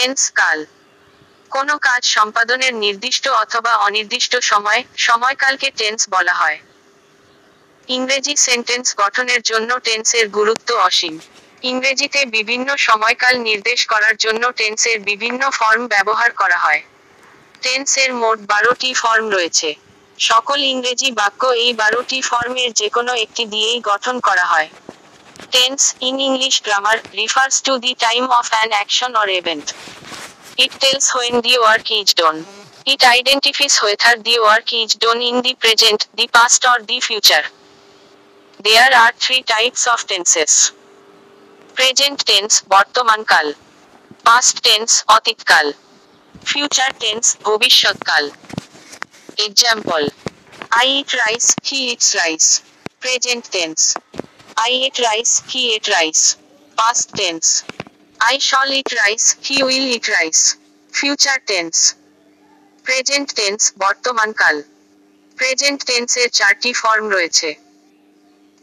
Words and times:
Tense 0.00 0.30
কাল। 0.30 0.64
কোনো 1.50 1.78
কাজ 1.78 2.04
সম্পাদনের 2.06 2.74
নির্দিষ্ট 2.74 3.28
অথবা 3.28 3.72
অনির্দিষ্ট 3.76 4.36
সময়, 4.36 4.84
সময়কালকে 4.96 5.70
টেন্স 5.70 6.08
বলা 6.08 6.34
হয়। 6.34 6.58
ইংরেজি 7.88 8.36
সেন্টেন্স 8.36 8.94
গঠনের 8.96 9.42
জন্য 9.42 9.78
টেন্সের 9.78 10.28
গুরুত্ব 10.28 10.74
অসীম। 10.74 11.18
ইংরেজিতে 11.62 12.24
বিভিন্ন 12.26 12.76
সময়কাল 12.76 13.38
নির্দেশ 13.38 13.86
করার 13.86 14.16
জন্য 14.16 14.52
টেন্সের 14.52 15.00
বিভিন্ন 15.00 15.50
ফর্ম 15.50 15.86
ব্যবহার 15.86 16.32
করা 16.32 16.58
হয়। 16.58 16.82
টেন্সের 17.62 18.12
মোট 18.12 18.38
বারোটি 18.38 18.94
ফর্ম 18.94 19.30
রয়েছে। 19.30 19.74
সকল 20.18 20.58
ইংরেজি 20.64 21.12
বাক্য 21.12 21.46
এই 21.46 21.72
বারোটি 21.72 22.22
ফর্মের 22.22 22.72
যে 22.72 22.88
কোনো 22.88 23.14
একটি 23.14 23.44
দিয়েই 23.44 23.80
গঠন 23.80 24.20
করা 24.20 24.44
হয়। 24.44 24.68
Tense 25.55 25.81
in 26.07 26.15
English 26.29 26.55
grammar 26.65 26.97
refers 27.19 27.55
to 27.65 27.73
the 27.85 27.91
time 28.05 28.23
of 28.39 28.45
an 28.55 28.69
action 28.77 29.11
or 29.21 29.27
event 29.41 29.67
It 30.55 30.71
tells 30.73 31.09
when 31.11 31.41
the 31.41 31.57
work 31.61 31.89
is 31.91 32.13
done. 32.13 32.45
It 32.85 33.03
identifies 33.03 33.79
whether 33.79 34.21
the 34.21 34.37
work 34.39 34.71
is 34.71 34.93
done 34.93 35.19
in 35.19 35.41
the 35.41 35.55
present, 35.55 36.07
the 36.15 36.27
past 36.27 36.63
or 36.63 36.77
the 36.83 36.99
future. 36.99 37.41
There 38.59 38.91
are 38.93 39.11
three 39.13 39.41
types 39.43 39.87
of 39.87 40.05
tenses. 40.05 40.53
Present 41.75 42.17
tense, 42.29 42.55
বর্তমানকাল 42.73 43.47
Past 44.27 44.55
tense, 44.67 44.93
অতীতকাল 45.07 45.67
Future 46.51 46.91
tense, 47.03 47.27
ভবিষ্যৎকাল 47.47 48.23
Example 49.47 50.05
I 50.75 50.85
eat 50.97 51.09
rice, 51.23 51.49
he 51.63 51.77
eats 51.91 52.09
rice. 52.15 52.49
Present 53.01 53.43
tense. 53.55 53.83
I 54.60 54.70
ate 54.86 54.98
rice, 54.98 55.40
he 55.48 55.74
ate 55.74 55.88
rice. 55.88 56.36
Past 56.78 57.14
tense. 57.14 57.64
I 58.20 58.38
shall 58.38 58.66
eat 58.68 58.92
rice, 59.06 59.36
he 59.40 59.62
will 59.62 59.86
eat 59.86 60.08
rice. 60.08 60.56
Future 60.92 61.38
tense. 61.46 61.94
Present 62.84 63.28
tense, 63.38 63.64
বর্তমানকাল 63.78 64.56
present 65.38 65.80
টেন্সের 65.88 66.28
চারটি 66.38 66.70
form 66.82 67.04
রয়েছে 67.16 67.48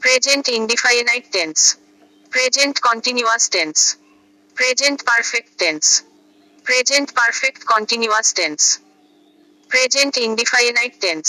present 0.01 0.45
indefinite 0.59 1.25
tense 1.35 1.57
present 2.31 2.75
continuous 2.87 3.43
tense 3.55 3.77
present 4.57 4.99
perfect 5.09 5.51
tense 5.61 5.83
present 6.65 7.07
perfect 7.19 7.61
continuous 7.73 8.27
tense 8.39 8.59
present 9.71 10.13
indefinite 10.27 10.93
tense 11.05 11.25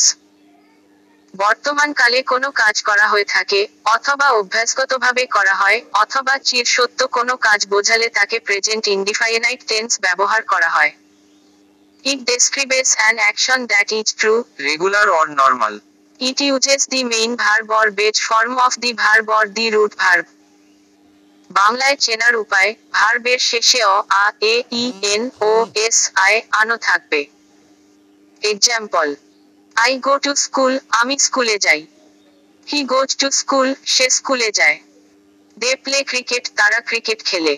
বর্তমানকালে 1.43 2.19
কোনো 2.33 2.49
কাজ 2.63 2.77
করা 2.89 3.07
হয়ে 3.13 3.27
থাকে 3.35 3.61
অথবা 3.95 4.27
অভ্যাসগতভাবে 4.41 5.25
করা 5.37 5.55
হয় 5.63 5.79
অথবা 6.03 6.35
চির 6.49 6.67
সত্য 6.77 7.01
কোনো 7.17 7.35
কাজ 7.47 7.61
বোঝালে 7.73 8.09
তাকে 8.19 8.37
প্রেজেন্ট 8.47 8.85
ইন্ডিফাইনাইট 8.97 9.61
টেন্স 9.71 9.91
ব্যবহার 10.01 10.43
করা 10.53 10.71
হয়। 10.77 10.93
It 12.05 12.21
describes 12.31 12.89
an 12.99 13.15
action 13.25 13.59
that 13.73 13.89
is 13.93 14.07
true 14.21 14.35
regular 14.69 15.07
or 15.19 15.27
normal, 15.43 15.75
It 16.21 16.41
uses 16.41 16.87
the 16.87 17.05
main 17.05 17.37
verb 17.37 17.71
or 17.71 17.91
base 17.91 18.21
form 18.21 18.59
of 18.59 18.73
the 18.81 18.93
verb 18.95 19.29
or 19.29 19.45
the 19.49 19.67
root 19.71 19.93
verb. 19.95 20.27
বাংলায় 21.51 21.97
চেনার 21.97 22.35
উপায় 22.37 22.71
ভার্বের 22.93 23.41
শেষে 23.51 23.81
অ 23.85 23.97
আ 24.25 24.27
এ 24.53 24.55
ই 24.73 24.85
এন 25.15 25.23
ও 25.41 25.53
এস 25.87 25.99
আই 26.27 26.35
আনো 26.61 26.77
থাকবে। 26.77 27.21
Example 28.43 29.09
I 29.77 29.93
go 29.99 30.15
to 30.19 30.33
school 30.37 30.73
আমি 31.01 31.15
স্কুলে 31.19 31.57
যাই। 31.67 31.81
হি 32.67 32.81
গোজ 32.93 33.11
টু 33.21 33.27
স্কুল 33.41 33.69
সে 33.95 34.07
স্কুলে 34.11 34.49
যায়। 34.51 34.77
দে 35.57 35.71
প্লে 35.85 35.99
ক্রিকেট 36.11 36.45
তারা 36.57 36.79
ক্রিকেট 36.89 37.21
খেলে। 37.25 37.55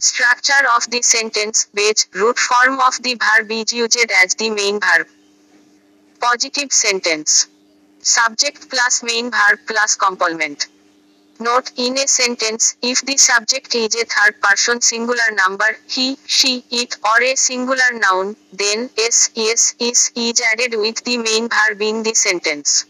Structure 0.00 0.62
of 0.66 0.82
the 0.92 1.00
sentence 1.14 1.54
base 1.74 1.98
root 2.20 2.36
form 2.48 2.74
of 2.88 2.94
the 3.00 3.12
verb 3.24 3.46
is 3.60 3.68
used 3.78 4.08
as 4.16 4.30
the 4.40 4.48
main 4.50 4.76
verb 4.78 5.06
positive 6.20 6.66
sentence 6.84 7.28
subject 8.04 8.62
plus 8.70 8.94
main 9.04 9.26
verb 9.30 9.58
plus 9.66 9.90
complement. 10.04 10.60
Note 11.38 11.72
in 11.76 11.98
a 11.98 12.06
sentence, 12.06 12.76
if 12.82 13.02
the 13.02 13.16
subject 13.16 13.74
is 13.74 13.94
a 13.94 14.04
third 14.04 14.40
person 14.40 14.80
singular 14.80 15.30
number, 15.32 15.76
he, 15.88 16.16
she, 16.26 16.64
it, 16.70 16.96
or 17.04 17.22
a 17.22 17.34
singular 17.34 17.92
noun, 17.92 18.36
then 18.52 18.90
s, 18.98 19.30
yes, 19.34 19.74
is, 19.78 20.12
is 20.14 20.40
added 20.52 20.78
with 20.78 21.02
the 21.04 21.16
main 21.18 21.48
verb 21.48 21.82
in 21.82 22.02
the 22.02 22.14
sentence. 22.14 22.84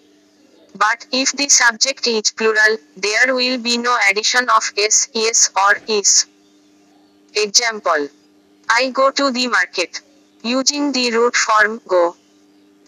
But 0.74 1.06
if 1.12 1.32
the 1.32 1.48
subject 1.48 2.06
is 2.06 2.30
plural, 2.32 2.78
there 2.96 3.34
will 3.34 3.58
be 3.58 3.78
no 3.78 3.96
addition 4.10 4.48
of 4.50 4.72
s, 4.76 5.08
yes, 5.14 5.50
or 5.56 5.80
is. 5.86 6.26
Example 7.34 8.08
I 8.68 8.90
go 8.90 9.10
to 9.10 9.30
the 9.30 9.48
market. 9.48 10.00
Using 10.42 10.92
the 10.92 11.10
root 11.12 11.36
form 11.36 11.80
go. 11.86 12.16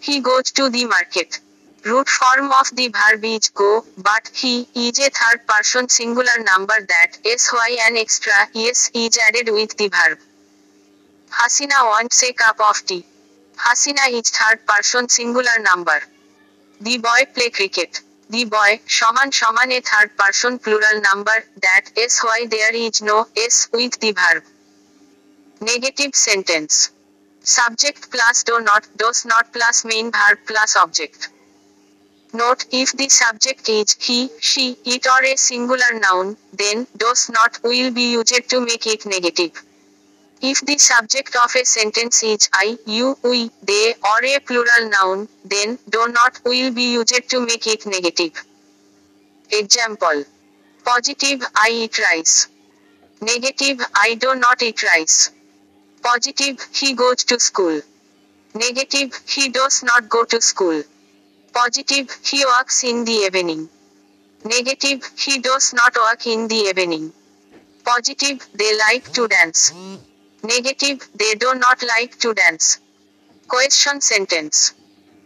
He 0.01 0.21
goes 0.21 0.51
to 0.53 0.71
the 0.71 0.87
market 0.87 1.41
root 1.85 2.09
form 2.09 2.51
of 2.53 2.75
the 2.75 2.89
verb 2.89 3.25
is 3.25 3.51
go, 3.51 3.85
but 3.99 4.31
he 4.33 4.67
is 4.75 4.99
a 4.99 5.11
third 5.11 5.47
person 5.47 5.89
singular 5.89 6.39
number 6.53 6.75
that 6.89 7.19
is 7.25 7.49
why 7.49 7.77
an 7.87 7.97
extra 7.97 8.33
yes 8.55 8.91
is 8.95 9.19
added 9.29 9.53
with 9.53 9.77
the 9.77 9.89
verb. 9.89 10.19
Hasina 11.31 11.85
wants 11.85 12.23
a 12.23 12.33
cup 12.33 12.59
of 12.61 12.87
tea. 12.87 13.05
Hasina 13.57 14.11
is 14.11 14.31
third 14.31 14.67
person 14.67 15.09
singular 15.09 15.59
number. 15.61 16.01
The 16.81 16.99
boy 16.99 17.27
play 17.35 17.51
cricket. 17.51 18.01
The 18.31 18.45
boy, 18.47 18.81
Shaman 18.87 19.31
Shaman 19.31 19.73
a 19.73 19.81
third 19.81 20.17
person 20.17 20.59
plural 20.59 21.01
number, 21.03 21.45
that 21.61 21.91
is 21.97 22.19
why 22.21 22.47
there 22.51 22.75
is 22.75 23.03
no 23.03 23.27
s 23.37 23.69
with 23.73 24.01
the 24.01 24.13
verb. 24.13 24.43
Negative 25.61 26.15
sentence. 26.15 26.91
Subject 27.43 28.11
plus 28.11 28.43
do 28.45 28.61
not, 28.61 28.87
does 28.97 29.27
not 29.27 29.53
plus 29.53 29.85
main 29.85 30.11
verb 30.11 30.39
plus 30.47 30.77
object. 30.77 31.29
Note 32.35 32.65
if 32.73 32.91
the 32.95 33.09
subject 33.09 33.69
is 33.69 33.97
he, 34.01 34.29
she, 34.41 34.77
it 34.85 35.07
or 35.07 35.25
a 35.25 35.37
singular 35.37 36.01
noun, 36.01 36.37
then 36.53 36.85
does 36.97 37.31
not 37.31 37.63
will 37.63 37.93
be 37.93 38.11
used 38.11 38.49
to 38.51 38.61
make 38.61 38.89
it 38.89 39.07
negative. 39.07 39.53
If 40.43 40.61
the 40.63 40.77
subject 40.77 41.37
of 41.37 41.55
a 41.55 41.65
sentence 41.65 42.25
is 42.25 42.49
I, 42.53 42.77
you, 42.87 43.17
we, 43.23 43.53
they, 43.63 43.95
or 44.03 44.25
a 44.25 44.41
plural 44.41 44.91
noun, 44.91 45.29
then 45.45 45.79
do 45.89 46.09
not 46.09 46.41
will 46.45 46.73
be 46.73 46.95
used 46.95 47.31
to 47.31 47.41
make 47.47 47.69
it 47.69 47.87
negative. 47.87 48.33
Example 49.53 50.25
Positive 50.85 51.41
I 51.55 51.71
eat 51.71 51.97
rice. 52.01 52.49
Negative 53.21 53.81
I 53.95 54.17
do 54.17 54.35
not 54.35 54.61
eat 54.61 54.83
rice. 54.83 55.31
Positive 56.03 56.59
he 56.73 56.95
goes 56.95 57.23
to 57.25 57.39
school. 57.39 57.81
Negative 58.55 59.15
he 59.25 59.51
does 59.51 59.85
not 59.85 60.09
go 60.09 60.25
to 60.25 60.41
school. 60.41 60.83
Positive, 61.55 62.11
he 62.25 62.45
works 62.45 62.83
in 62.83 63.05
the 63.05 63.13
evening. 63.13 63.69
Negative, 64.45 65.09
he 65.17 65.39
does 65.39 65.73
not 65.73 65.95
work 65.97 66.27
in 66.27 66.49
the 66.49 66.57
evening. 66.71 67.13
Positive, 67.85 68.45
they 68.55 68.77
like 68.77 69.13
to 69.13 69.29
dance. 69.29 69.73
Negative, 70.43 71.09
they 71.15 71.35
do 71.37 71.55
not 71.55 71.81
like 71.83 72.19
to 72.19 72.35
dance. 72.35 72.79
Question 73.47 74.01
sentence. 74.01 74.75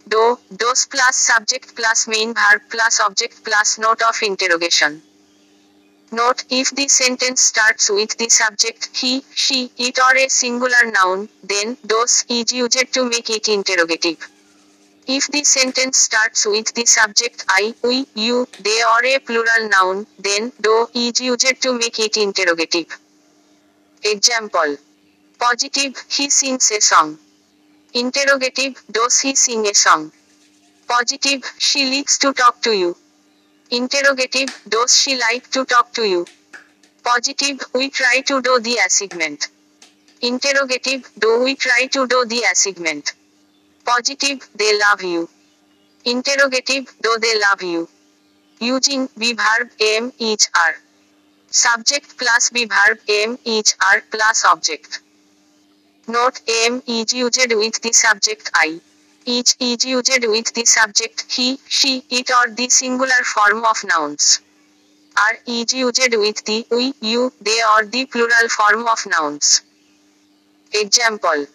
Do, 0.07 0.39
does 0.55 0.87
plus 0.87 1.17
subject 1.17 1.75
plus 1.75 2.07
main 2.07 2.35
verb 2.35 2.61
plus 2.69 3.01
object 3.01 3.43
plus 3.43 3.79
note 3.79 4.03
of 4.03 4.23
interrogation. 4.23 5.03
Note 6.13 6.45
if 6.51 6.71
the 6.71 6.89
sentence 6.89 7.41
starts 7.41 7.91
with 7.91 8.17
the 8.19 8.29
subject 8.29 8.91
he, 8.95 9.25
she, 9.35 9.71
it 9.79 9.99
or 9.99 10.17
a 10.17 10.29
singular 10.29 10.91
noun, 10.93 11.29
then 11.43 11.77
does 11.87 12.25
is 12.29 12.53
used 12.53 12.93
to 12.93 13.09
make 13.09 13.31
it 13.31 13.49
interrogative. 13.49 14.29
If 15.11 15.29
the 15.29 15.43
sentence 15.43 15.97
starts 15.97 16.45
with 16.45 16.75
the 16.75 16.85
subject 16.85 17.43
I, 17.49 17.75
we, 17.83 18.07
you, 18.15 18.47
they 18.61 18.83
or 18.83 19.03
a 19.07 19.19
plural 19.19 19.69
noun, 19.71 20.07
then 20.19 20.53
do 20.61 20.87
is 20.93 21.19
used 21.19 21.63
to 21.63 21.73
make 21.73 21.99
it 21.99 22.19
interrogative. 22.19 22.95
Example. 24.03 24.77
Positive, 25.39 25.97
he 26.11 26.29
sings 26.29 26.71
a 26.73 26.83
song. 26.83 27.19
Interrogative, 27.95 28.83
does 28.91 29.19
he 29.21 29.35
sing 29.35 29.67
a 29.67 29.73
song? 29.73 30.13
Positive, 30.87 31.43
she 31.57 31.91
likes 31.91 32.19
to 32.19 32.35
talk 32.35 32.61
to 32.61 32.73
you. 32.73 32.95
Interrogative, 33.71 34.51
does 34.69 34.95
she 34.95 35.19
like 35.19 35.51
to 35.53 35.65
talk 35.65 35.91
to 35.95 36.03
you? 36.03 36.27
Positive, 37.03 37.65
we 37.75 37.89
try 37.89 38.21
to 38.27 38.43
do 38.43 38.61
the 38.61 38.77
assignment. 38.85 39.49
Interrogative, 40.21 41.11
do 41.19 41.43
we 41.43 41.55
try 41.55 41.87
to 41.87 42.07
do 42.07 42.27
the 42.27 42.45
assignment? 42.53 43.15
Positive, 43.89 44.47
they 44.55 44.79
love 44.79 45.03
you. 45.03 45.31
Interrogative, 46.05 46.95
do 47.01 47.17
they 47.23 47.41
love 47.41 47.63
you? 47.63 47.89
Using 48.61 49.09
be 49.17 49.33
verb 49.33 49.71
am 49.81 50.13
each 50.19 50.47
are. 50.55 50.77
Subject 51.51 52.19
plus 52.19 52.51
be 52.51 52.67
verb 52.67 52.99
am 53.09 53.39
each 53.45 53.73
are 53.81 54.03
plus 54.11 54.45
object. 54.45 55.01
Note 56.07 56.43
am 56.47 56.83
is 56.87 57.15
used 57.15 57.55
with 57.63 57.81
the 57.81 57.93
subject 57.95 58.51
I. 58.53 58.79
Each 59.25 59.57
is 59.59 59.83
used 59.87 60.27
with 60.35 60.53
the 60.53 60.67
subject 60.67 61.25
he, 61.31 61.59
she, 61.67 62.05
it 62.11 62.31
or 62.31 62.51
the 62.55 62.69
singular 62.69 63.23
form 63.25 63.65
of 63.65 63.83
nouns. 63.85 64.41
Are 65.17 65.39
is 65.47 65.73
used 65.73 66.15
with 66.15 66.45
the 66.45 66.67
we, 66.71 66.93
you, 67.01 67.33
they 67.41 67.61
or 67.73 67.87
the 67.87 68.05
plural 68.05 68.49
form 68.51 68.87
of 68.87 69.07
nouns. 69.07 69.63
Example 70.75 71.47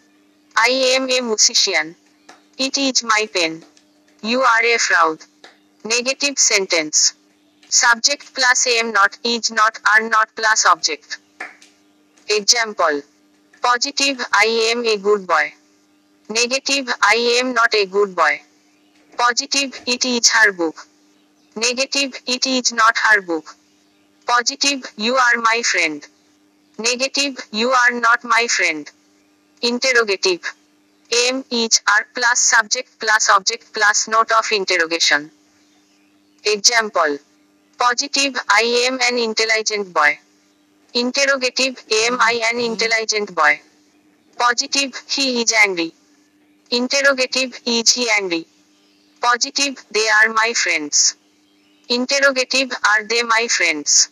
I 0.58 0.70
am 0.96 1.10
a 1.12 1.22
musician. 1.22 1.96
It 2.58 2.78
is 2.78 3.02
my 3.02 3.28
pen. 3.34 3.66
You 4.22 4.42
are 4.42 4.64
a 4.64 4.78
fraud. 4.78 5.20
Negative 5.84 6.38
sentence. 6.38 7.14
Subject 7.68 8.34
plus 8.36 8.68
am 8.68 8.92
not, 8.92 9.18
is 9.24 9.50
not, 9.50 9.80
are 9.92 10.08
not 10.08 10.30
plus 10.36 10.66
object. 10.68 11.18
Example 12.30 13.02
Positive 13.64 14.24
I 14.32 14.70
am 14.72 14.86
a 14.86 14.98
good 14.98 15.26
boy. 15.26 15.54
Negative 16.30 16.88
I 17.02 17.40
am 17.40 17.54
not 17.54 17.74
a 17.74 17.88
good 17.88 18.16
boy. 18.16 18.42
Positive 19.18 19.74
it 19.88 20.06
is 20.06 20.30
her 20.30 20.52
book. 20.52 20.88
Negative 21.56 22.14
it 22.28 22.46
is 22.46 22.72
not 22.72 22.96
her 23.00 23.22
book. 23.22 23.56
Positive 24.28 24.84
you 24.96 25.16
are 25.16 25.42
my 25.42 25.64
friend. 25.64 26.08
Negative 26.78 27.36
you 27.52 27.72
are 27.72 28.00
not 28.00 28.24
my 28.24 28.46
friend. 28.48 28.92
Interrogative 29.62 30.54
am 31.28 31.46
each 31.50 31.80
are 31.88 32.06
plus 32.14 32.40
subject 32.40 33.00
plus 33.00 33.30
object 33.30 33.74
plus 33.74 34.08
note 34.08 34.32
of 34.32 34.52
interrogation. 34.52 35.32
Example. 36.46 37.18
Positive 37.78 38.36
I 38.50 38.86
am 38.88 39.00
an 39.02 39.18
intelligent 39.18 39.94
boy. 39.94 40.20
Interrogative 40.94 41.84
am 41.92 42.18
I 42.22 42.42
an 42.52 42.60
intelligent 42.60 43.34
boy. 43.36 43.62
Positive 44.38 45.02
he 45.08 45.42
is 45.42 45.54
angry. 45.54 45.94
Interrogative 46.72 47.60
is 47.66 47.94
he 47.94 48.10
angry. 48.18 48.46
Positive 49.22 49.84
they 49.92 50.08
are 50.10 50.34
my 50.34 50.54
friends. 50.54 51.16
Interrogative 51.90 52.72
are 52.72 53.04
they 53.04 53.24
my 53.24 53.48
friends. 53.50 54.10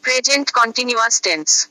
Present 0.00 0.52
continuous 0.52 1.20
tense. 1.20 1.68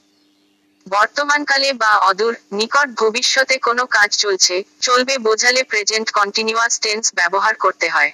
বর্তমানকালে 0.87 1.73
বা 1.73 1.91
অদূর 2.09 2.33
নিকট 2.51 2.87
ভবিষ্যতে 3.01 3.55
কোনো 3.59 3.83
কাজ 3.85 4.09
চলছে, 4.17 4.55
চলবে 4.81 5.17
বোঝালে 5.17 5.63
present 5.63 6.07
continuous 6.11 6.73
tense 6.79 7.05
ব্যবহার 7.15 7.55
করতে 7.55 7.89
হয়। 7.89 8.11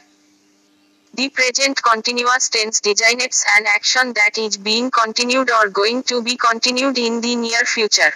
The 1.14 1.30
present 1.30 1.78
continuous 1.82 2.50
tense 2.50 2.74
designates 2.82 3.40
an 3.46 3.64
action 3.66 4.06
that 4.14 4.38
is 4.38 4.58
being 4.58 4.90
continued 4.90 5.52
or 5.52 5.66
going 5.70 5.98
to 6.02 6.22
be 6.22 6.36
continued 6.38 6.98
in 6.98 7.22
the 7.22 7.36
near 7.36 7.66
future 7.66 8.12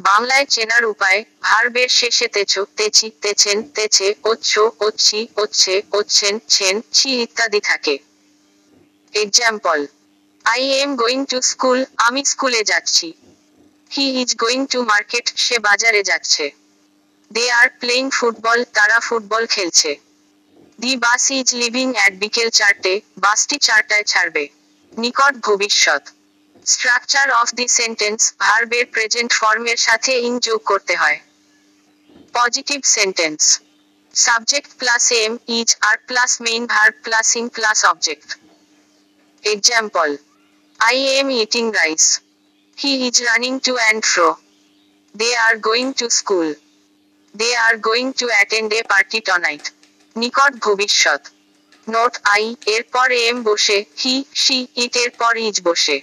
বাংলায় 0.00 0.46
চেনার 0.46 0.84
উপায়, 0.84 1.24
ভার্বের 1.42 1.88
শেষে 1.88 2.28
তেছো, 2.28 2.66
তেছি, 2.76 3.10
তেছেন, 3.22 3.62
তেছে, 3.62 4.14
ওচ্ছ, 4.24 4.58
ওচ্ছি, 4.80 5.28
ওচ্ছে, 5.36 5.82
ওচ্ছেন, 5.92 6.38
ছেন, 6.48 6.82
ছি 6.92 7.10
ইত্যাদি 7.22 7.60
থাকে। 7.60 7.98
Example 9.14 9.86
I 10.52 10.62
am 10.82 10.90
going 11.02 11.20
to 11.30 11.38
school 11.50 11.78
আমি 12.06 12.20
স্কুলে 12.32 12.62
যাচ্ছি। 12.70 13.08
He 13.90 14.06
is 14.22 14.30
going 14.42 14.60
to 14.72 14.78
market 14.92 15.26
সে 15.44 15.56
বাজারে 15.68 16.02
যাচ্ছে। 16.10 16.44
দে 17.30 17.44
আর 17.60 17.68
প্লেইং 17.80 18.04
ফুটবল 18.18 18.58
তারা 18.76 18.98
ফুটবল 19.06 19.42
খেলছে। 19.54 19.90
The 20.78 20.92
bus 21.04 21.24
is 21.38 21.48
leaving 21.62 21.88
at 21.98 22.12
বিকেল 22.22 22.48
চারটে, 22.58 22.92
বাসটি 23.24 23.56
চারটায় 23.66 24.06
ছাড়বে। 24.12 24.44
নিকট 24.92 25.34
ভবিষ্যৎ। 25.48 26.02
স্ট্রাকচার 26.66 27.26
অফ 27.40 27.48
দি 27.58 27.66
সেন্টেন্স 27.78 28.20
ভার্বের 28.44 28.86
প্রেজেন্ট 28.94 29.30
ফর্মের 29.40 29.78
সাথে 29.86 30.12
ইং 30.26 30.32
যোগ 30.46 30.60
করতে 30.70 30.94
হয়। 31.02 31.18
Positive 32.34 32.80
sentence 32.96 33.40
subject 34.14 34.70
plus 34.80 35.04
am 35.24 35.32
is 35.58 35.68
are 35.88 35.96
plus 36.08 36.30
main 36.46 36.62
verb 36.74 36.94
plus 37.06 37.28
ing 37.38 37.44
plus 37.56 37.78
object 37.92 38.28
example 39.44 40.08
I 40.78 40.92
am 41.18 41.30
eating 41.30 41.72
rice. 41.72 42.20
He 42.78 43.08
is 43.08 43.20
running 43.20 43.60
to 43.60 43.76
and 43.90 44.04
fro. 44.04 44.38
They 45.14 45.34
are 45.36 45.56
going 45.58 45.94
to 45.94 46.08
school. 46.10 46.54
They 47.34 47.54
are 47.56 47.76
going 47.78 48.12
to 48.14 48.28
attend 48.40 48.72
a 48.72 48.82
party 48.84 49.20
tonight. 49.22 49.66
নিকট 50.16 50.52
ভবিষ্যৎ 50.60 51.22
note 51.86 52.12
I 52.34 52.44
এর 52.74 52.82
পর 52.94 53.08
M 53.22 53.36
বসে 53.42 53.78
he 54.02 54.14
she 54.34 54.58
ইট 54.84 54.94
এর 54.96 55.10
পর 55.20 55.32
is 55.48 55.56
বসে 55.62 55.96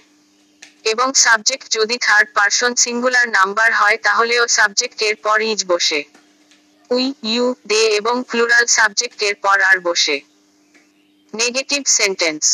এবং 0.84 1.08
subject 1.24 1.66
যদি 1.72 1.96
থার্ড 1.98 2.28
পারসন 2.34 2.72
সিঙ্গুলার 2.84 3.28
নাম্বার 3.38 3.70
হয় 3.72 3.98
তাহলেও 4.06 4.42
সাবজেক্ট 4.58 4.98
এর 5.08 5.16
পর 5.16 5.38
ইজ 5.52 5.60
বসে 5.72 6.00
উই, 6.90 7.04
ইউ, 7.32 7.44
দে 7.66 7.82
এবং 8.00 8.14
প্লুরাল 8.30 8.64
সাবজেক্ট 8.78 9.18
এর 9.28 9.36
পর 9.44 9.56
আর 9.70 9.78
বসে 9.80 10.16
negative 11.34 11.80
sentence 11.98 12.44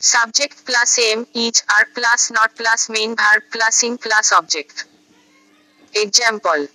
Subject 0.00 0.64
plus 0.64 0.98
am, 0.98 1.26
each 1.34 1.60
are 1.68 1.86
plus 1.94 2.30
not 2.30 2.56
plus 2.56 2.88
main 2.88 3.14
verb 3.14 3.42
plus 3.52 3.82
in 3.82 3.98
plus 3.98 4.32
object. 4.32 4.86
Example. 5.94 6.68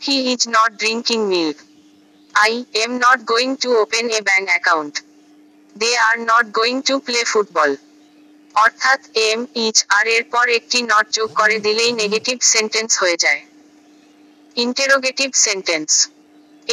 He 0.00 0.32
is 0.32 0.46
not 0.46 0.78
drinking 0.78 1.28
milk. 1.28 1.56
I 2.34 2.64
am 2.74 2.98
not 2.98 3.26
going 3.26 3.58
to 3.58 3.76
open 3.76 4.10
a 4.10 4.22
bank 4.22 4.48
account. 4.56 5.02
They 5.76 5.94
are 5.94 6.16
not 6.16 6.52
going 6.52 6.82
to 6.84 7.00
play 7.00 7.24
football. 7.26 7.76
অর্থাৎ 8.54 9.00
am 9.28 9.40
is 9.66 9.76
are 9.96 10.06
এর 10.16 10.24
পর 10.32 10.46
একটি 10.58 10.78
not 10.92 11.06
যোগ 11.18 11.28
করে 11.40 11.56
দিলেই 11.66 11.92
negative 12.02 12.36
sentence 12.54 12.90
হয়ে 13.02 13.16
যায় 13.24 13.40
interrogative 14.56 15.28
sentence 15.46 15.90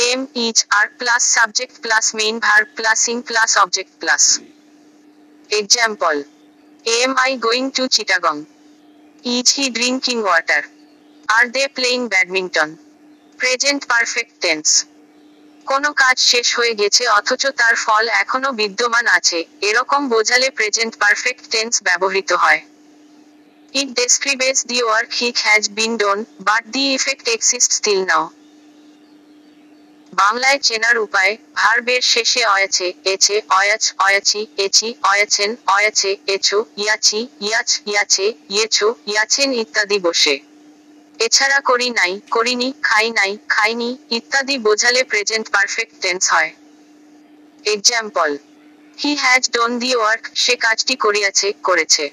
am 0.10 0.22
is 0.46 0.58
are 0.80 0.86
plus 1.00 1.22
subject 1.38 1.76
plus 1.84 2.06
main 2.20 2.36
verb 2.48 2.68
plus 2.78 3.02
ing 3.12 3.18
plus 3.30 3.50
object 3.64 3.94
plus 4.02 4.24
Example. 5.50 6.24
Am 6.86 7.16
I 7.18 7.36
going 7.38 7.72
to 7.72 7.84
Chittagong? 7.84 8.46
Is 9.24 9.50
he 9.50 9.70
drinking 9.70 10.24
water? 10.24 10.64
Are 11.30 11.50
they 11.50 11.68
playing 11.70 12.08
badminton? 12.10 12.70
Present 13.40 13.82
perfect 13.92 14.34
tense 14.44 14.68
কোনো 15.68 15.90
কাজ 16.02 16.16
শেষ 16.32 16.48
হয়ে 16.58 16.74
গেছে, 16.82 17.04
অথচ 17.18 17.44
তার 17.60 17.76
ফল 17.86 18.06
এখনও 18.24 18.52
বিদ্যমান 18.62 19.06
আছে 19.18 19.40
এরকম 19.70 20.02
বোঝালে 20.14 20.48
প্রেজেন্ট 20.58 20.94
পারফেক্ট 21.04 21.44
টেন্স 21.54 21.74
ব্যবহৃত 21.88 22.32
হয় 22.44 22.62
it 23.74 23.90
describes 24.02 24.58
the 24.72 24.80
work 24.88 25.10
it 25.20 25.38
has 25.46 25.64
been 25.80 25.94
done 26.04 26.18
but 26.50 26.64
the 26.76 26.84
effect 26.98 27.26
exist 27.36 27.70
still 27.80 28.02
now 28.12 28.24
বাংলায় 30.14 30.60
চেনার 30.60 30.98
উপায়, 30.98 31.38
ভার্বের 31.56 32.02
শেষে 32.02 32.46
অয়াছে 32.46 32.94
এছে 33.04 33.42
অয়াচ, 33.50 33.94
অয়াচি 33.98 34.48
এছি 34.58 34.94
অয়াছেন 35.04 35.56
অয়াছে 35.68 36.18
এছো 36.28 36.66
ইয়াছি 36.78 37.28
ইয়াছ 37.42 37.82
ইয়াছে 37.86 38.34
ইয়েছো 38.50 38.96
ইয়াছেন 39.08 39.54
ইত্যাদি 39.54 40.00
বসে। 40.00 40.40
এছাড়া 41.20 41.60
করি 41.60 41.90
নাই, 41.90 42.22
করিনি, 42.32 42.74
খাই 42.82 43.12
নাই, 43.12 43.38
খাইনি, 43.48 43.98
ইত্যাদি 44.10 44.58
বোঝালে 44.58 45.04
প্রেজেন্ট 45.04 45.50
পারফেক্ট 45.52 46.02
টেন্স 46.02 46.34
হয়। 46.34 46.52
Example 47.66 48.38
he 48.98 49.16
has 49.16 49.50
done 49.52 49.80
the 49.80 49.96
work 49.96 50.30
সে 50.34 50.56
কাজটি 50.56 50.96
করিয়াছে, 50.96 51.54
করেছে। 51.64 52.10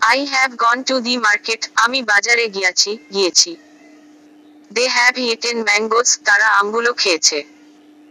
I 0.00 0.26
have 0.26 0.56
gone 0.56 0.82
to 0.82 1.00
the 1.00 1.16
market 1.16 1.68
আমি 1.74 2.02
বাজারে 2.02 2.48
গিয়াছি, 2.48 2.98
গিয়েছি। 3.12 3.56
দে 4.74 4.84
হ্যাভ 4.96 5.14
ইটেন 5.26 5.58
ম্যাঙ্গোস 5.68 6.10
তারা 6.26 6.48
আমগুলো 6.60 6.90
খেয়েছে। 7.02 7.38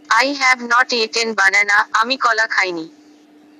I 0.08 0.28
have 0.40 0.58
not 0.72 0.88
eaten 1.04 1.28
banana 1.40 1.78
আমি 2.00 2.16
কলা 2.24 2.46
খাইনি। 2.46 2.86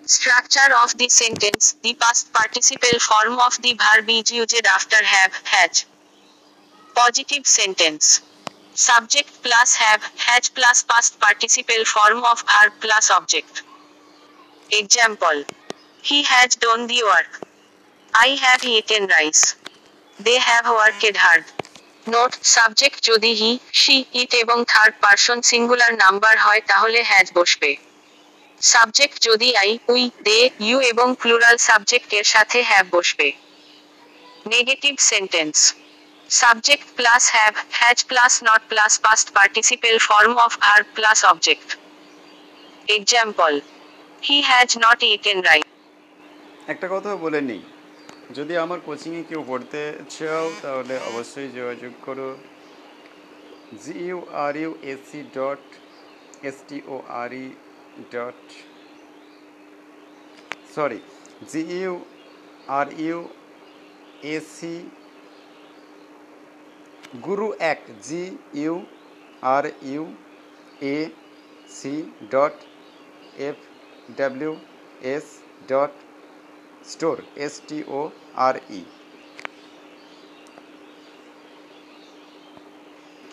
Structure 0.06 0.68
of 0.82 0.88
the 1.00 1.08
sentence 1.20 1.62
the 1.84 1.92
past 2.02 2.24
participle 2.36 2.94
form 3.08 3.34
of 3.46 3.54
the 3.64 3.72
verb 3.84 4.06
is 4.18 4.26
used 4.38 4.64
after 4.76 5.02
have 5.14 5.30
has 5.52 5.72
positive 6.96 7.40
sentence 7.58 8.02
subject 8.88 9.32
plus 9.44 9.68
have 9.82 9.98
has 10.26 10.44
plus 10.56 10.78
past 10.90 11.12
participle 11.24 11.80
form 11.94 12.20
of 12.32 12.38
verb 12.52 12.72
plus 12.82 13.04
object 13.18 13.54
example 14.70 15.36
he 16.04 16.18
has 16.30 16.50
done 16.64 16.78
the 16.92 16.98
work 17.06 17.30
I 18.14 18.30
have 18.44 18.58
eaten 18.76 19.04
rice 19.14 19.40
they 20.18 20.34
have 20.48 20.64
worked 20.74 21.16
hard 21.24 21.46
note, 22.08 22.36
subject 22.42 23.02
যদি 23.02 23.34
he 23.34 23.58
C 23.72 24.04
ইট 24.12 24.34
এবং 24.34 24.64
third 24.68 24.94
person 25.00 25.42
singular 25.42 25.94
number 25.94 26.38
হয় 26.38 26.60
তাহলে 26.66 27.02
has 27.02 27.32
বসবে। 27.34 27.76
Subject 28.60 29.20
যদি 29.20 29.56
I, 29.56 29.78
we, 29.88 30.10
they, 30.22 30.50
you 30.60 30.80
এবং 30.80 31.14
plural 31.20 31.56
subject 31.56 32.12
এর 32.12 32.24
সাথে 32.24 32.62
have 32.62 32.86
বসবে। 32.90 33.32
Negative 34.46 34.94
sentence. 34.98 35.74
Subject 36.30 36.84
plus 36.96 37.30
have, 37.30 37.54
has 37.70 38.04
plus 38.04 38.42
not 38.44 38.62
plus 38.68 39.00
past 39.00 39.32
participle 39.32 39.98
form 39.98 40.36
of 40.36 40.58
verb 40.60 40.86
plus 40.94 41.24
object. 41.24 41.76
Example, 42.88 43.60
he 44.22 44.40
has 44.40 44.78
not 44.78 45.02
eaten 45.02 45.40
right. 45.40 45.64
একটা 46.68 46.88
কথা 46.90 47.16
বলে 47.16 47.40
নিই। 47.40 47.62
যদি 48.32 48.54
আমার 48.56 48.80
কোচিংয়ে 48.86 49.22
কেউ 49.30 49.42
পড়তে 49.50 49.82
চাও, 50.14 50.46
তাহলে 50.62 50.94
অবশ্যই 51.10 51.48
যোগাযোগ 51.58 51.92
করো। 52.06 52.28
G 53.82 53.94
U 54.06 54.18
R 54.44 54.54
U 54.56 54.70
AC 54.92 55.20
dot 55.38 55.62
S 56.48 56.56
T 56.68 56.78
O 56.94 56.96
R 57.22 57.32
E 57.42 57.46
dot 58.14 58.40
sorry 60.74 61.00
G 61.50 61.62
U 61.80 61.94
R 62.78 62.88
U 62.98 63.18
AC 64.34 64.74
গুরু 67.26 67.48
এক 67.72 67.80
G 68.08 68.22
U 68.62 68.74
R 69.54 69.64
U 69.92 70.04
A 70.94 70.98
C 71.76 71.94
dot 72.30 72.56
F 73.48 73.56
W 74.18 74.52
S 75.14 75.26
dot 75.72 75.92
store 76.84 77.24
S 77.36 77.60
T 77.66 77.82
O 77.88 78.12
R 78.36 78.60
E. 78.70 78.84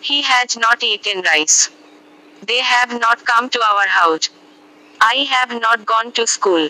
He 0.00 0.22
has 0.22 0.56
not 0.56 0.82
eaten 0.82 1.22
rice. 1.22 1.70
They 2.46 2.58
have 2.58 2.98
not 3.00 3.24
come 3.24 3.48
to 3.50 3.60
our 3.62 3.86
house. 3.86 4.30
I 5.00 5.26
have 5.30 5.60
not 5.60 5.86
gone 5.86 6.12
to 6.12 6.26
school. 6.26 6.68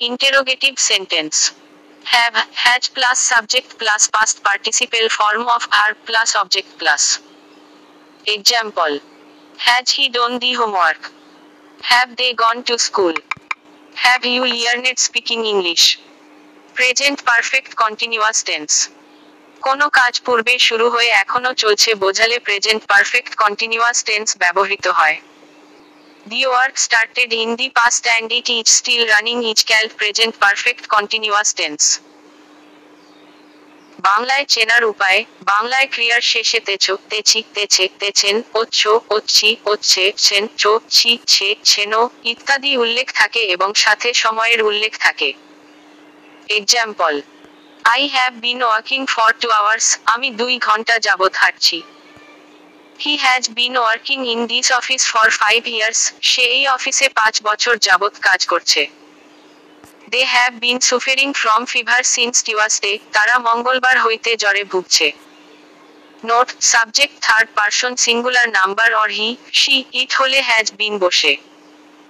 Interrogative 0.00 0.78
sentence. 0.78 1.52
Have, 2.04 2.34
had 2.52 2.88
plus 2.94 3.18
subject 3.18 3.78
plus 3.78 4.08
past 4.08 4.42
participle 4.42 5.08
form 5.10 5.48
of 5.48 5.62
verb 5.64 5.96
plus 6.06 6.34
object 6.34 6.78
plus. 6.78 7.20
Example. 8.26 8.98
Has 9.58 9.90
he 9.90 10.08
done 10.08 10.38
the 10.38 10.54
homework? 10.54 11.12
Have 11.82 12.16
they 12.16 12.34
gone 12.34 12.62
to 12.64 12.78
school? 12.78 13.14
Have 14.00 14.24
you 14.24 14.44
learned 14.46 14.98
speaking 14.98 15.42
English? 15.44 15.84
Present 16.76 17.18
perfect 17.30 17.72
continuous 17.82 18.38
tense 18.48 18.70
কোনো 19.62 19.86
কাজ 20.00 20.14
পূর্বে 20.26 20.54
শুরু 20.68 20.86
হয়ে 20.94 21.10
এখনও 21.24 21.52
চলছে 21.62 21.90
বোঝালে 22.04 22.36
present 22.46 22.82
perfect 22.92 23.32
continuous 23.42 23.98
tense 24.08 24.28
ব্যবহৃত 24.42 24.86
হয়। 24.98 25.16
The 26.26 26.40
work 26.50 26.74
started 26.86 27.30
in 27.42 27.50
the 27.60 27.68
past 27.80 28.02
and 28.10 28.28
it 28.38 28.46
is 28.58 28.66
still 28.78 29.02
running 29.14 29.36
is 29.50 29.60
called 29.70 29.86
present 30.00 30.34
perfect 30.44 30.84
continuous 30.94 31.48
tense 31.58 31.80
বাংলায় 34.08 34.44
চেনার 34.44 34.84
উপায়, 34.84 35.20
বাংলায় 35.42 35.88
ক্রিয়ার 35.94 36.22
শেষে 36.32 36.60
তেচো 36.60 36.94
তেচি 37.10 37.40
তেছে 37.54 37.84
তেছেন 38.00 38.36
ওচ্ছ 38.54 38.80
ওচ্ছি 39.10 39.48
ওচ্ছে 39.64 40.04
ছেন 40.16 40.44
চো, 40.56 40.72
ছি, 40.88 41.12
ছে, 41.26 41.48
ছেনো 41.64 42.00
ইত্যাদি 42.24 42.76
উল্লেখ 42.76 43.08
থাকে 43.12 43.42
এবং 43.54 43.68
সাথে 43.74 44.08
সময়ের 44.14 44.60
উল্লেখ 44.62 44.92
থাকে। 44.98 45.28
Example 46.48 47.14
I 47.84 48.02
have 48.08 48.32
been 48.46 48.60
working 48.62 49.00
for 49.06 49.30
two 49.40 49.48
hours 49.50 49.86
আমি 50.04 50.28
দুই 50.30 50.54
ঘণ্টা 50.58 50.94
যাবৎ 50.98 51.32
হাঁটছি। 51.36 51.78
He 52.98 53.14
has 53.16 53.42
been 53.58 53.74
working 53.76 54.18
in 54.26 54.40
this 54.46 54.68
office 54.72 55.02
for 55.12 55.26
five 55.40 55.60
years 55.66 56.00
সে 56.22 56.44
এই 56.56 56.64
অফিসে 56.76 57.06
পাঁচ 57.18 57.34
বছর 57.42 57.74
যাবৎ 57.88 58.14
কাজ 58.18 58.40
করছে। 58.46 58.82
They 60.12 60.22
have 60.24 60.52
been 60.60 60.78
suffering 60.80 61.28
from 61.32 61.64
fever 61.64 62.02
since 62.14 62.36
Tuesday 62.44 62.98
তারা 63.12 63.34
মঙ্গলবার 63.38 63.96
হইতে 64.04 64.36
জ্বরে 64.36 64.64
ভুগছে। 64.64 65.12
Note 66.24 66.48
subject 66.72 67.14
third 67.20 67.48
person 67.54 67.92
singular 67.96 68.48
number 68.48 68.94
or 68.94 69.08
he 69.08 69.28
she 69.52 69.84
it 69.92 70.10
হলে 70.14 70.38
হ্যাজ 70.42 70.66
বিন 70.72 70.98
বসে। 70.98 71.36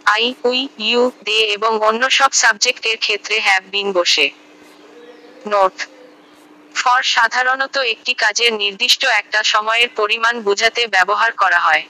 আই 0.07 0.35
উই 0.45 0.69
ইউ 0.79 1.03
দে 1.25 1.39
এবং 1.57 1.73
অন্য 1.81 2.11
সব 2.11 2.31
সাবজেক্টের 2.33 2.97
ক্ষেত্রে 2.97 3.41
হ্যাভ 3.41 3.63
বিন 3.71 3.89
বসে। 3.93 4.27
নোট 5.47 5.77
ফর 6.75 7.03
সাধারণত 7.17 7.77
একটি 7.77 8.15
কাজের 8.15 8.53
নির্দিষ্ট 8.53 9.05
একটা 9.21 9.43
সময়ের 9.43 9.89
পরিমাণ 9.97 10.35
বোঝাতে 10.43 10.83
ব্যবহার 10.87 11.33
করা 11.33 11.61
হয়। 11.61 11.85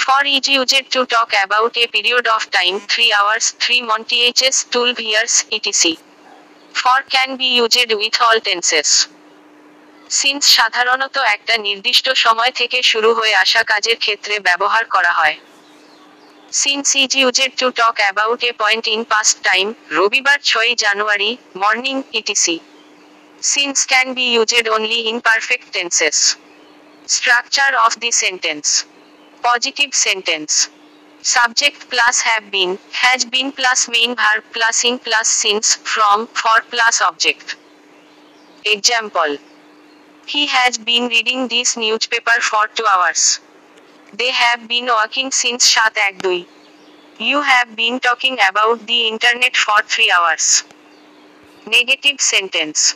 For 0.00 0.22
is 0.36 0.44
used 0.56 0.84
to 0.94 1.00
talk 1.12 1.28
about 1.38 1.74
a 1.82 1.84
period 1.94 2.26
of 2.36 2.42
time 2.56 2.72
three 2.92 3.06
hours 3.20 3.46
three 3.62 3.76
months 3.90 4.56
twelve 4.72 4.96
years 5.08 5.34
etc 5.56 5.92
for 6.74 6.98
can 7.12 7.30
be 7.40 7.48
used 7.58 7.88
with 7.98 8.14
all 8.26 8.38
tenses 8.48 8.88
since 10.10 10.42
সাধারণত 10.58 11.16
একটা 11.34 11.54
নির্দিষ্ট 11.58 12.06
সময় 12.16 12.52
থেকে 12.60 12.78
শুরু 12.82 13.10
হয়ে 13.18 13.34
আসা 13.34 13.62
কাজের 13.62 13.96
ক্ষেত্রে 14.04 14.34
ব্যবহার 14.38 14.84
করা 14.94 15.12
হয়। 15.12 15.36
Since 16.52 16.86
is 17.02 17.10
used 17.22 17.52
to 17.60 17.66
talk 17.70 17.96
about 18.02 18.40
a 18.44 18.52
point 18.62 18.84
in 18.94 19.02
past 19.12 19.36
time 19.48 19.66
রবিবার 19.98 20.38
ছয় 20.50 20.70
জানুয়ারি 20.84 21.30
morning 21.56 21.96
etc 22.12 22.56
since 23.42 23.76
can 23.90 24.06
be 24.16 24.26
used 24.36 24.66
only 24.76 24.98
in 25.10 25.16
perfect 25.28 25.66
tenses 25.76 26.16
structure 27.08 27.70
of 27.84 27.92
the 28.02 28.10
sentence 28.22 28.66
Positive 29.42 29.94
sentence. 29.94 30.68
Subject 31.22 31.88
plus 31.90 32.20
have 32.20 32.50
been, 32.50 32.78
has 32.92 33.24
been 33.24 33.52
plus 33.52 33.88
being 33.88 34.14
verb 34.14 34.44
plus 34.52 34.84
in 34.84 34.98
plus 34.98 35.28
since, 35.28 35.76
from, 35.76 36.26
for 36.28 36.60
plus 36.70 37.00
object. 37.00 37.56
Example. 38.64 39.38
He 40.26 40.46
has 40.46 40.78
been 40.78 41.08
reading 41.08 41.48
this 41.48 41.76
newspaper 41.76 42.38
for 42.40 42.68
two 42.74 42.84
hours. 42.94 43.40
They 44.12 44.30
have 44.30 44.68
been 44.68 44.86
working 44.86 45.30
since 45.30 45.66
Shat 45.66 45.94
Akdui. 45.94 46.46
You 47.18 47.40
have 47.40 47.74
been 47.76 48.00
talking 48.00 48.38
about 48.48 48.86
the 48.86 49.08
internet 49.08 49.56
for 49.56 49.82
three 49.86 50.10
hours. 50.10 50.64
Negative 51.66 52.20
sentence 52.20 52.94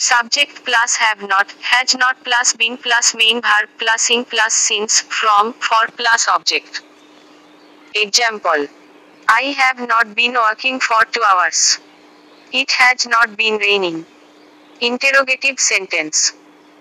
subject 0.00 0.64
plus 0.64 0.96
have 0.96 1.20
not, 1.22 1.50
has 1.60 1.94
not 1.94 2.22
plus 2.24 2.52
been 2.54 2.76
plus 2.76 3.14
main 3.14 3.40
verb 3.40 3.68
plus 3.78 4.10
in 4.10 4.24
plus 4.24 4.54
since, 4.54 5.00
from, 5.00 5.52
for 5.54 5.86
plus 5.96 6.28
object. 6.28 6.82
Example. 7.94 8.66
I 9.28 9.42
have 9.58 9.88
not 9.88 10.14
been 10.14 10.34
working 10.34 10.78
for 10.80 11.04
two 11.10 11.22
hours. 11.32 11.78
It 12.52 12.70
has 12.70 13.06
not 13.06 13.36
been 13.36 13.56
raining. 13.56 14.06
Interrogative 14.80 15.58
sentence. 15.58 16.32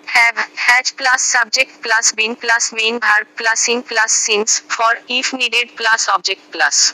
Have, 0.06 0.38
has 0.56 0.92
plus 0.92 1.22
subject 1.24 1.82
plus 1.82 2.12
been 2.12 2.36
plus 2.36 2.72
main 2.72 3.00
verb 3.00 3.28
plus 3.36 3.68
in 3.68 3.82
plus 3.82 4.12
since, 4.12 4.60
for, 4.60 4.94
if 5.10 5.34
needed 5.34 5.70
plus 5.76 6.08
object 6.08 6.42
plus. 6.52 6.94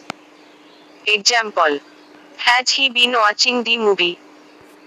Example. 1.07 1.79
Has 2.37 2.69
he 2.69 2.89
been 2.89 3.11
watching 3.11 3.63
the 3.63 3.77
movie? 3.77 4.19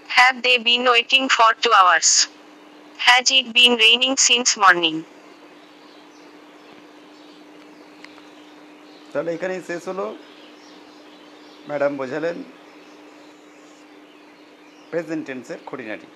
Have 0.07 0.41
they 0.43 0.57
been 0.57 0.83
waiting 0.85 1.29
for 1.29 1.53
two 1.61 1.73
hours? 1.79 2.27
Has 2.97 3.29
it 3.31 3.53
been 3.53 3.73
raining 3.85 4.15
since 4.27 4.49
morning? 4.63 4.97
তাহলে 9.11 9.29
এখানেই 9.35 9.61
শেষ 9.69 9.83
হলো। 9.89 10.05
Madam 11.69 11.91
বোঝালেন 12.01 12.37
present 14.91 15.23
টেন্সের 15.27 15.59
খুঁটিনাটি। 15.67 16.07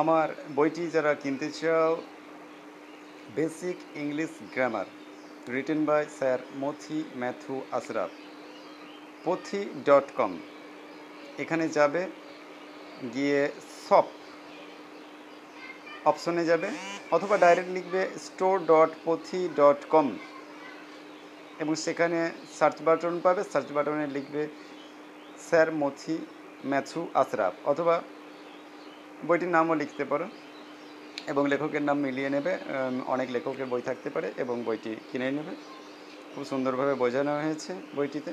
আমার 0.00 0.28
বইটি 0.56 0.84
যারা 0.94 1.12
কিনতে 1.22 1.48
চাও, 1.58 1.90
basic 3.36 3.78
English 4.02 4.32
grammar, 4.54 4.88
written 5.54 5.80
by 5.88 6.02
sir 6.18 6.38
Mathi 6.62 6.98
Matthew 7.20 7.54
Ashraf 7.78 8.10
Pothi 9.24 9.60
dot 9.88 10.06
com. 10.18 10.32
এখানে 11.42 11.64
যাবে, 11.78 12.02
গিয়ে 13.14 13.40
সপ 13.86 14.06
অপশনে 16.10 16.42
যাবে, 16.50 16.68
অথবা 17.16 17.34
ডাইরেক্ট 17.44 17.70
লিখবে 17.76 18.00
store 18.26 18.54
dot 18.70 18.90
Pothi 19.06 19.40
dot 19.60 19.80
com 19.92 20.06
এবং 21.62 21.72
সেখানে 21.84 22.18
সার্চ 22.58 22.76
বাটন 22.86 23.14
পাবে। 23.24 23.42
সার্চ 23.52 23.68
বাটনে 23.76 24.06
লিখবে 24.16 24.42
স্যার 25.48 25.68
মথি 25.82 26.16
ম্যাথু 26.70 27.00
আশরাফ, 27.22 27.54
অথবা 27.70 27.94
বইটির 29.28 29.50
নামও 29.56 29.74
লিখতে 29.82 30.04
পারো 30.10 30.26
এবং 31.30 31.42
লেখকের 31.52 31.84
নাম 31.88 31.98
মিলিয়ে 32.06 32.30
নেবে। 32.34 32.52
অনেক 33.14 33.28
লেখকের 33.34 33.68
বই 33.72 33.82
থাকতে 33.88 34.08
পারে 34.14 34.28
এবং 34.42 34.56
বইটি 34.66 34.92
কিনে 35.08 35.28
নেবে। 35.38 35.54
খুব 36.32 36.42
সুন্দরভাবে 36.50 36.94
বোঝানো 37.02 37.32
হয়েছে 37.44 37.72
বইটিতে। 37.96 38.32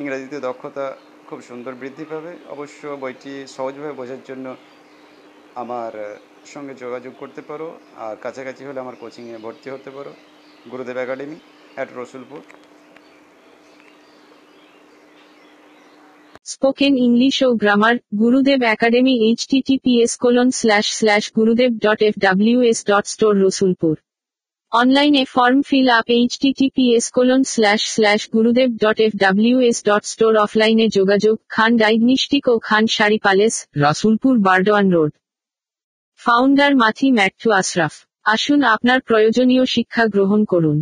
ইংরেজিতে 0.00 0.38
দক্ষতা 0.48 0.86
খুব 1.28 1.38
সুন্দর 1.48 1.72
বৃদ্ধি 1.80 2.04
পাবে। 2.12 2.32
অবশ্য 2.54 2.80
বইটি 3.02 3.32
সহজভাবে 3.56 3.94
বোঝার 4.00 4.22
জন্য 4.28 4.46
আমার 5.62 5.92
সঙ্গে 6.52 6.74
যোগাযোগ 6.74 7.12
করতে 7.20 7.42
পারো 7.48 7.68
আর 8.04 8.14
কাছাকাছি 8.24 8.62
হলে 8.68 8.78
আমার 8.84 8.96
কোচিংয়ে 9.02 9.36
ভর্তি 9.44 9.68
হতে 9.74 9.90
পারো। 9.96 10.12
Gurudev 10.70 10.96
academy 11.04 11.36
at 11.74 11.88
Rasulpur. 11.98 12.40
Spoken 16.52 16.92
English 17.06 17.36
O 17.46 17.48
grammar, 17.62 17.96
Gurudev 18.22 18.60
academy 18.74 19.14
H 19.26 19.40
TTPS 19.50 20.12
colon 20.22 20.48
slash 20.60 20.86
slash 20.98 21.24
Gurudev 21.38 21.70
dot 21.84 22.00
F 22.08 22.14
WS 22.24 22.78
dot 22.90 23.04
store 23.14 23.34
Rasulpur. 23.44 23.94
অনলাইনে 24.72 25.24
form 25.24 25.58
fill 25.62 25.88
up 25.90 26.08
H 26.10 26.32
TTPS 26.38 27.04
colon 27.10 27.42
slash 27.44 27.82
slash 27.94 28.20
Gurudev 28.32 28.70
dot 28.76 28.98
F 29.00 29.12
W 29.16 29.56
S 29.60 29.78
dot 29.84 30.04
store 30.04 30.34
অফলাইনে 30.36 30.86
যোগাযোগ, 30.88 31.36
Khan 31.48 31.76
diagnostic 31.76 32.44
ও 32.48 32.54
Khan 32.58 32.84
sari 32.86 33.18
palace 33.18 33.54
Rasulpur, 33.76 34.34
Burdwan 34.38 34.86
road 34.90 35.12
founder 36.20 36.72
Mathi 36.76 37.08
Matthew 37.12 37.48
Ashraf. 37.52 37.94
আসুন 38.24 38.60
আপনার 38.64 38.98
প্রয়োজনীয় 39.00 39.64
শিক্ষা 39.66 40.04
গ্রহণ 40.06 40.44
করুন। 40.44 40.78